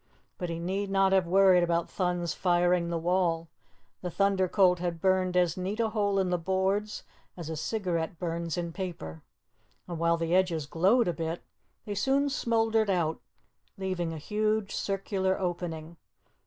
[0.39, 3.49] But he need not have worried about Thun's firing the wall.
[4.01, 7.03] The Thunder Colt had burned as neat a hole in the boards
[7.37, 9.21] as a cigarette burns in paper,
[9.87, 11.43] and while the edges glowed a bit,
[11.85, 13.21] they soon smouldered out,
[13.77, 15.97] leaving a huge circular opening.